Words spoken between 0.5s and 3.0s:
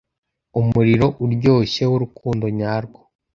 umuriro uryoshye w'urukundo nyarwo